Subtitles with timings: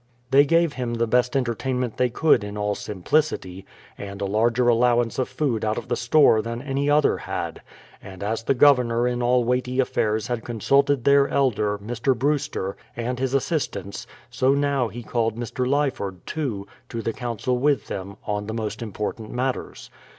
[0.31, 3.67] They gave him the best entertainment they could in all simplicity,
[3.99, 7.61] and a larger allowance of food out of the store than any other had;
[8.01, 12.17] and as the Governor in all weighty affairs had consulted their elder, Mr.
[12.17, 15.67] Brewster, and his assistants, so now he called Mr.
[15.69, 19.91] Lyford, too, to the council with them, on the most important matters.